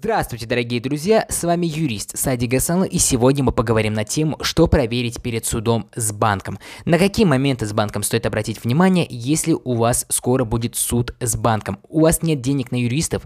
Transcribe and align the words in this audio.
Здравствуйте, 0.00 0.46
дорогие 0.46 0.80
друзья, 0.80 1.26
с 1.28 1.42
вами 1.42 1.66
юрист 1.66 2.16
Сади 2.16 2.46
Гасанла, 2.46 2.84
и 2.84 2.98
сегодня 2.98 3.42
мы 3.42 3.50
поговорим 3.50 3.94
на 3.94 4.04
тему, 4.04 4.38
что 4.42 4.68
проверить 4.68 5.20
перед 5.20 5.44
судом 5.44 5.90
с 5.92 6.12
банком. 6.12 6.60
На 6.84 6.98
какие 6.98 7.26
моменты 7.26 7.66
с 7.66 7.72
банком 7.72 8.04
стоит 8.04 8.24
обратить 8.24 8.62
внимание, 8.62 9.08
если 9.10 9.54
у 9.54 9.74
вас 9.74 10.06
скоро 10.08 10.44
будет 10.44 10.76
суд 10.76 11.16
с 11.18 11.34
банком. 11.34 11.80
У 11.88 12.02
вас 12.02 12.22
нет 12.22 12.40
денег 12.40 12.70
на 12.70 12.76
юристов 12.76 13.24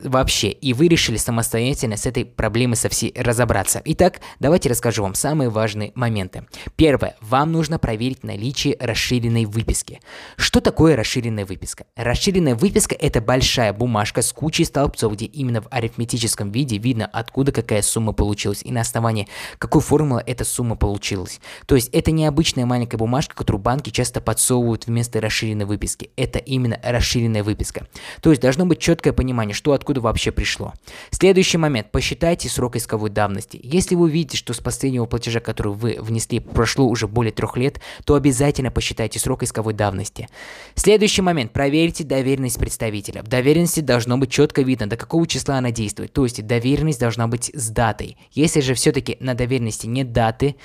вообще, 0.00 0.50
и 0.50 0.72
вы 0.72 0.86
решили 0.86 1.16
самостоятельно 1.16 1.96
с 1.96 2.06
этой 2.06 2.24
проблемой 2.24 2.76
со 2.76 2.88
всей 2.88 3.12
разобраться. 3.16 3.82
Итак, 3.84 4.20
давайте 4.38 4.68
расскажу 4.68 5.02
вам 5.02 5.14
самые 5.14 5.50
важные 5.50 5.90
моменты. 5.96 6.46
Первое. 6.76 7.16
Вам 7.20 7.50
нужно 7.50 7.80
проверить 7.80 8.22
наличие 8.22 8.76
расширенной 8.78 9.44
выписки. 9.44 10.00
Что 10.36 10.60
такое 10.60 10.94
расширенная 10.94 11.46
выписка? 11.46 11.84
Расширенная 11.96 12.54
выписка– 12.54 12.94
это 13.00 13.20
большая 13.20 13.72
бумажка 13.72 14.22
с 14.22 14.32
кучей 14.32 14.64
столбцов, 14.64 15.14
где 15.14 15.24
именно 15.24 15.62
в 15.62 15.66
арифметическом 15.68 16.12
математическом 16.22 16.52
виде 16.52 16.78
видно, 16.78 17.06
откуда 17.06 17.52
какая 17.52 17.82
сумма 17.82 18.12
получилась 18.12 18.62
и 18.62 18.72
на 18.72 18.80
основании 18.80 19.28
какой 19.58 19.80
формулы 19.80 20.22
эта 20.26 20.44
сумма 20.44 20.76
получилась. 20.76 21.40
То 21.66 21.74
есть 21.74 21.88
это 21.92 22.10
не 22.10 22.26
обычная 22.26 22.66
маленькая 22.66 22.96
бумажка, 22.96 23.34
которую 23.34 23.60
банки 23.60 23.90
часто 23.90 24.20
подсовывают 24.20 24.86
вместо 24.86 25.20
расширенной 25.20 25.64
выписки. 25.64 26.10
Это 26.16 26.38
именно 26.38 26.78
расширенная 26.82 27.42
выписка. 27.42 27.86
То 28.20 28.30
есть 28.30 28.42
должно 28.42 28.66
быть 28.66 28.78
четкое 28.78 29.12
понимание, 29.12 29.54
что 29.54 29.72
откуда 29.72 30.00
вообще 30.00 30.30
пришло. 30.30 30.72
Следующий 31.10 31.58
момент. 31.58 31.90
Посчитайте 31.90 32.48
срок 32.48 32.76
исковой 32.76 33.10
давности. 33.10 33.60
Если 33.62 33.94
вы 33.94 34.04
увидите, 34.04 34.36
что 34.36 34.52
с 34.52 34.60
последнего 34.60 35.06
платежа, 35.06 35.40
который 35.40 35.72
вы 35.72 35.96
внесли, 36.00 36.40
прошло 36.40 36.86
уже 36.86 37.08
более 37.08 37.32
трех 37.32 37.56
лет, 37.56 37.80
то 38.04 38.14
обязательно 38.14 38.70
посчитайте 38.70 39.18
срок 39.18 39.42
исковой 39.42 39.74
давности. 39.74 40.28
Следующий 40.74 41.22
момент. 41.22 41.52
Проверьте 41.52 42.04
доверенность 42.04 42.58
представителя. 42.58 43.22
В 43.22 43.28
доверенности 43.28 43.80
должно 43.80 44.18
быть 44.18 44.30
четко 44.30 44.62
видно, 44.62 44.88
до 44.88 44.96
какого 44.96 45.26
числа 45.26 45.56
она 45.56 45.70
действует 45.70 46.01
действует. 46.02 46.12
То 46.12 46.24
есть 46.24 46.46
доверенность 46.46 47.00
должна 47.00 47.26
быть 47.26 47.50
с 47.54 47.70
датой. 47.70 48.16
Если 48.32 48.60
же 48.60 48.74
все-таки 48.74 49.16
на 49.20 49.34
доверенности 49.34 49.86
нет 49.86 50.12
даты, 50.12 50.56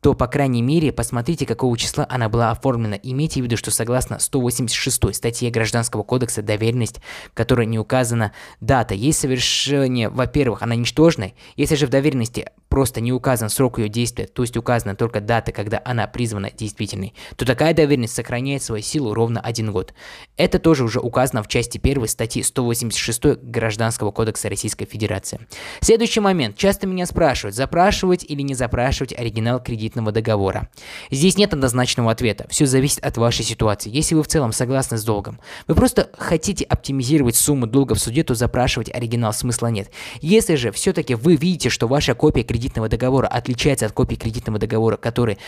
то, 0.00 0.14
по 0.14 0.26
крайней 0.26 0.62
мере, 0.62 0.90
посмотрите, 0.90 1.46
какого 1.46 1.78
числа 1.78 2.04
она 2.10 2.28
была 2.28 2.50
оформлена. 2.50 2.96
Имейте 2.96 3.40
в 3.40 3.44
виду, 3.44 3.56
что 3.56 3.70
согласно 3.70 4.18
186 4.18 5.14
статье 5.14 5.50
Гражданского 5.50 6.02
кодекса 6.02 6.42
доверенность, 6.42 7.00
которая 7.34 7.66
не 7.66 7.78
указана 7.78 8.32
дата, 8.60 8.94
есть 8.94 9.20
совершение, 9.20 10.08
во-первых, 10.08 10.62
она 10.62 10.74
ничтожная, 10.74 11.34
если 11.56 11.76
же 11.76 11.86
в 11.86 11.90
доверенности 11.90 12.50
просто 12.72 13.02
не 13.02 13.12
указан 13.12 13.50
срок 13.50 13.78
ее 13.78 13.90
действия, 13.90 14.26
то 14.26 14.40
есть 14.40 14.56
указана 14.56 14.96
только 14.96 15.20
дата, 15.20 15.52
когда 15.52 15.82
она 15.84 16.06
призвана 16.06 16.50
действительной, 16.50 17.12
то 17.36 17.44
такая 17.44 17.74
доверенность 17.74 18.14
сохраняет 18.14 18.62
свою 18.62 18.82
силу 18.82 19.12
ровно 19.12 19.42
один 19.42 19.72
год. 19.72 19.92
Это 20.38 20.58
тоже 20.58 20.84
уже 20.84 20.98
указано 20.98 21.42
в 21.42 21.48
части 21.48 21.78
1 21.78 22.08
статьи 22.08 22.42
186 22.42 23.42
Гражданского 23.42 24.10
кодекса 24.10 24.48
Российской 24.48 24.86
Федерации. 24.86 25.46
Следующий 25.82 26.20
момент. 26.20 26.56
Часто 26.56 26.86
меня 26.86 27.04
спрашивают, 27.04 27.54
запрашивать 27.54 28.24
или 28.26 28.40
не 28.40 28.54
запрашивать 28.54 29.12
оригинал 29.12 29.62
кредитного 29.62 30.10
договора. 30.10 30.70
Здесь 31.10 31.36
нет 31.36 31.52
однозначного 31.52 32.10
ответа. 32.10 32.46
Все 32.48 32.64
зависит 32.64 33.04
от 33.04 33.18
вашей 33.18 33.44
ситуации. 33.44 33.90
Если 33.90 34.14
вы 34.14 34.22
в 34.22 34.28
целом 34.28 34.50
согласны 34.50 34.96
с 34.96 35.04
долгом, 35.04 35.40
вы 35.68 35.74
просто 35.74 36.08
хотите 36.16 36.64
оптимизировать 36.64 37.36
сумму 37.36 37.66
долга 37.66 37.94
в 37.94 38.00
суде, 38.00 38.24
то 38.24 38.34
запрашивать 38.34 38.90
оригинал 38.90 39.34
смысла 39.34 39.66
нет. 39.66 39.90
Если 40.22 40.54
же 40.54 40.72
все-таки 40.72 41.14
вы 41.14 41.36
видите, 41.36 41.68
что 41.68 41.86
ваша 41.86 42.14
копия 42.14 42.42
кредитного 42.42 42.61
кредитного 42.62 42.88
договора 42.88 43.26
отличается 43.26 43.86
от 43.86 43.92
копии 43.92 44.14
кредитного 44.14 44.58
договора, 44.60 44.96
который 44.96 45.38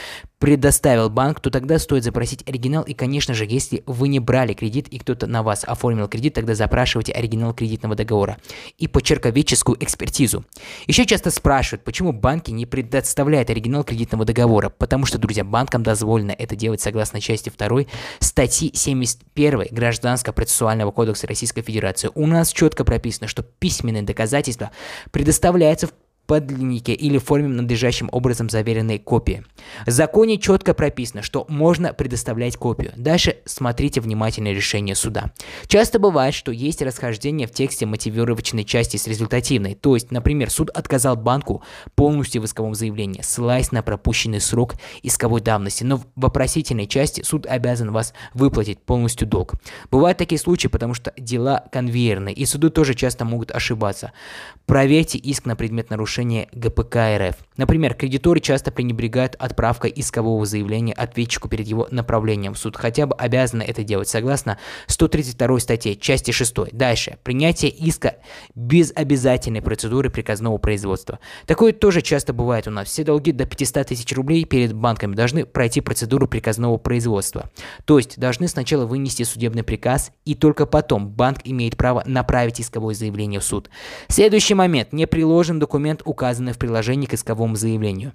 предоставил 0.40 1.10
банк, 1.10 1.38
то 1.38 1.48
тогда 1.48 1.78
стоит 1.78 2.02
запросить 2.02 2.42
оригинал. 2.48 2.82
И, 2.82 2.92
конечно 2.92 3.34
же, 3.34 3.46
если 3.48 3.84
вы 3.86 4.08
не 4.08 4.18
брали 4.18 4.52
кредит 4.52 4.88
и 4.88 4.98
кто-то 4.98 5.28
на 5.28 5.44
вас 5.44 5.62
оформил 5.64 6.08
кредит, 6.08 6.34
тогда 6.34 6.56
запрашивайте 6.56 7.12
оригинал 7.12 7.54
кредитного 7.54 7.94
договора 7.94 8.38
и 8.78 8.88
почерковедческую 8.88 9.82
экспертизу. 9.82 10.44
Еще 10.88 11.06
часто 11.06 11.30
спрашивают, 11.30 11.84
почему 11.84 12.12
банки 12.12 12.50
не 12.50 12.66
предоставляют 12.66 13.48
оригинал 13.48 13.84
кредитного 13.84 14.24
договора. 14.24 14.68
Потому 14.68 15.06
что, 15.06 15.18
друзья, 15.18 15.44
банкам 15.44 15.84
дозволено 15.84 16.34
это 16.36 16.56
делать 16.56 16.80
согласно 16.80 17.20
части 17.20 17.52
2 17.56 17.82
статьи 18.18 18.72
71 18.74 19.68
Гражданского 19.70 20.32
процессуального 20.32 20.90
кодекса 20.90 21.28
Российской 21.28 21.62
Федерации. 21.62 22.10
У 22.16 22.26
нас 22.26 22.52
четко 22.52 22.84
прописано, 22.84 23.28
что 23.28 23.44
письменные 23.44 24.02
доказательства 24.02 24.72
предоставляются 25.12 25.86
в 25.86 25.92
подлиннике 26.26 26.92
или 26.94 27.18
в 27.18 27.24
форме 27.24 27.48
надлежащим 27.48 28.08
образом 28.12 28.48
заверенной 28.48 28.98
копии. 28.98 29.44
В 29.86 29.90
законе 29.90 30.38
четко 30.38 30.74
прописано, 30.74 31.22
что 31.22 31.44
можно 31.48 31.92
предоставлять 31.92 32.56
копию. 32.56 32.92
Дальше 32.96 33.36
смотрите 33.44 34.00
внимательно 34.00 34.48
решение 34.48 34.94
суда. 34.94 35.32
Часто 35.66 35.98
бывает, 35.98 36.34
что 36.34 36.52
есть 36.52 36.82
расхождение 36.82 37.46
в 37.46 37.52
тексте 37.52 37.86
мотивировочной 37.86 38.64
части 38.64 38.96
с 38.96 39.06
результативной. 39.06 39.74
То 39.74 39.94
есть, 39.94 40.10
например, 40.10 40.50
суд 40.50 40.70
отказал 40.70 41.16
банку 41.16 41.62
полностью 41.94 42.42
в 42.42 42.46
исковом 42.46 42.74
заявлении, 42.74 43.20
ссылаясь 43.22 43.72
на 43.72 43.82
пропущенный 43.82 44.40
срок 44.40 44.74
исковой 45.02 45.40
давности, 45.40 45.84
но 45.84 45.98
в 45.98 46.06
вопросительной 46.16 46.86
части 46.86 47.22
суд 47.22 47.46
обязан 47.46 47.92
вас 47.92 48.14
выплатить 48.32 48.80
полностью 48.80 49.28
долг. 49.28 49.54
Бывают 49.90 50.18
такие 50.18 50.38
случаи, 50.38 50.68
потому 50.68 50.94
что 50.94 51.12
дела 51.18 51.64
конвейерные, 51.70 52.34
и 52.34 52.46
суды 52.46 52.70
тоже 52.70 52.94
часто 52.94 53.24
могут 53.24 53.50
ошибаться. 53.50 54.12
Проверьте 54.66 55.18
иск 55.18 55.44
на 55.44 55.56
предмет 55.56 55.90
нарушения 55.90 56.13
нарушение 56.14 56.48
ГПК 56.52 56.96
РФ. 57.18 57.36
Например, 57.56 57.94
кредиторы 57.94 58.40
часто 58.40 58.70
пренебрегают 58.70 59.34
отправкой 59.36 59.92
искового 59.94 60.46
заявления 60.46 60.92
ответчику 60.92 61.48
перед 61.48 61.66
его 61.66 61.88
направлением 61.90 62.54
в 62.54 62.58
суд, 62.58 62.76
хотя 62.76 63.06
бы 63.06 63.14
обязаны 63.16 63.62
это 63.62 63.82
делать 63.82 64.08
согласно 64.08 64.58
132 64.86 65.58
статье, 65.60 65.96
части 65.96 66.30
6. 66.30 66.72
Дальше. 66.72 67.18
Принятие 67.22 67.70
иска 67.70 68.16
без 68.54 68.92
обязательной 68.94 69.60
процедуры 69.62 70.10
приказного 70.10 70.58
производства. 70.58 71.18
Такое 71.46 71.72
тоже 71.72 72.00
часто 72.00 72.32
бывает 72.32 72.68
у 72.68 72.70
нас. 72.70 72.88
Все 72.88 73.02
долги 73.02 73.32
до 73.32 73.46
500 73.46 73.88
тысяч 73.88 74.12
рублей 74.12 74.44
перед 74.44 74.72
банками 74.72 75.14
должны 75.14 75.44
пройти 75.44 75.80
процедуру 75.80 76.28
приказного 76.28 76.76
производства. 76.78 77.50
То 77.86 77.98
есть 77.98 78.18
должны 78.18 78.48
сначала 78.48 78.86
вынести 78.86 79.24
судебный 79.24 79.64
приказ, 79.64 80.12
и 80.24 80.34
только 80.34 80.66
потом 80.66 81.08
банк 81.08 81.38
имеет 81.44 81.76
право 81.76 82.02
направить 82.06 82.60
исковое 82.60 82.94
заявление 82.94 83.40
в 83.40 83.44
суд. 83.44 83.68
Следующий 84.08 84.54
момент. 84.54 84.92
Не 84.92 85.06
приложен 85.06 85.58
документ 85.58 86.02
указаны 86.04 86.52
в 86.52 86.58
приложении 86.58 87.06
к 87.06 87.14
исковому 87.14 87.56
заявлению. 87.56 88.12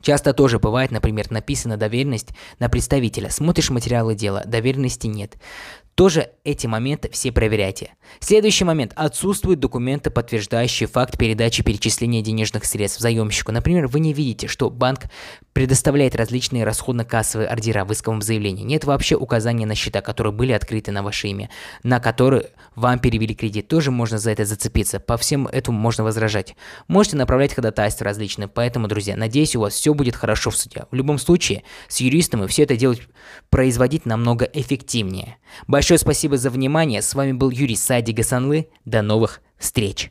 Часто 0.00 0.34
тоже 0.34 0.58
бывает, 0.58 0.90
например, 0.90 1.30
написана 1.30 1.76
доверенность 1.76 2.30
на 2.58 2.68
представителя. 2.68 3.30
Смотришь 3.30 3.70
материалы 3.70 4.16
дела, 4.16 4.42
доверенности 4.44 5.06
нет. 5.06 5.36
Тоже 5.94 6.30
эти 6.44 6.66
моменты 6.66 7.10
все 7.10 7.32
проверяйте. 7.32 7.94
Следующий 8.18 8.64
момент. 8.64 8.92
Отсутствуют 8.96 9.60
документы, 9.60 10.10
подтверждающие 10.10 10.88
факт 10.88 11.18
передачи 11.18 11.62
перечисления 11.62 12.22
денежных 12.22 12.64
средств 12.64 13.00
заемщику. 13.00 13.52
Например, 13.52 13.86
вы 13.86 14.00
не 14.00 14.14
видите, 14.14 14.48
что 14.48 14.70
банк 14.70 15.04
предоставляет 15.52 16.16
различные 16.16 16.64
расходно-кассовые 16.64 17.46
ордера 17.46 17.84
в 17.84 17.92
исковом 17.92 18.22
заявлении. 18.22 18.64
Нет 18.64 18.84
вообще 18.84 19.16
указания 19.16 19.66
на 19.66 19.74
счета, 19.74 20.00
которые 20.00 20.32
были 20.32 20.52
открыты 20.52 20.92
на 20.92 21.02
ваше 21.02 21.28
имя, 21.28 21.50
на 21.82 22.00
которые 22.00 22.50
вам 22.74 22.98
перевели 22.98 23.34
кредит. 23.34 23.68
Тоже 23.68 23.90
можно 23.90 24.18
за 24.18 24.30
это 24.30 24.46
зацепиться. 24.46 24.98
По 24.98 25.18
всем 25.18 25.46
этому 25.46 25.78
можно 25.78 26.04
возражать. 26.04 26.56
Можете 26.88 27.16
направлять 27.16 27.54
ходатайства 27.54 28.06
различные. 28.06 28.48
Поэтому, 28.48 28.88
друзья, 28.88 29.14
надеюсь, 29.16 29.54
у 29.56 29.60
вас 29.60 29.74
все 29.74 29.92
будет 29.92 30.16
хорошо 30.16 30.50
в 30.50 30.56
суде. 30.56 30.86
В 30.90 30.94
любом 30.94 31.18
случае, 31.18 31.64
с 31.88 32.00
юристами 32.00 32.46
все 32.46 32.62
это 32.62 32.76
делать, 32.76 33.02
производить 33.50 34.06
намного 34.06 34.46
эффективнее. 34.46 35.36
Большое 35.82 35.98
спасибо 35.98 36.36
за 36.36 36.48
внимание. 36.48 37.02
С 37.02 37.12
вами 37.12 37.32
был 37.32 37.50
Юрий 37.50 37.74
Сади 37.74 38.12
Гасанлы. 38.12 38.68
До 38.84 39.02
новых 39.02 39.40
встреч. 39.58 40.10